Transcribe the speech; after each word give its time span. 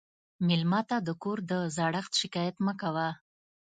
مېلمه 0.47 0.81
ته 0.89 0.97
د 1.07 1.09
کور 1.21 1.37
د 1.51 1.53
زړښت 1.75 2.13
شکایت 2.21 2.55
مه 2.65 2.73
کوه. 2.81 3.07